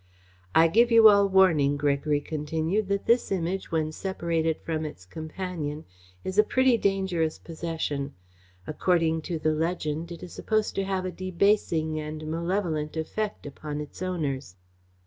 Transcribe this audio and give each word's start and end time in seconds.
"I 0.55 0.67
give 0.67 0.89
you 0.89 1.09
all 1.09 1.29
warning," 1.29 1.77
Gregory 1.77 2.21
continued, 2.21 2.87
"that 2.87 3.05
this 3.05 3.31
Image 3.31 3.71
when 3.71 3.91
separated 3.91 4.59
from 4.61 4.83
its 4.83 5.05
companion 5.05 5.85
is 6.23 6.39
a 6.39 6.43
pretty 6.43 6.75
dangerous 6.75 7.37
possession. 7.37 8.15
According 8.65 9.21
to 9.29 9.37
the 9.37 9.53
legend 9.53 10.11
it 10.11 10.23
is 10.23 10.33
supposed 10.33 10.73
to 10.73 10.85
have 10.85 11.05
a 11.05 11.11
debasing 11.11 11.99
and 11.99 12.25
malevolent 12.25 12.97
effect 12.97 13.45
upon 13.45 13.79
its 13.79 14.01
owners." 14.01 14.55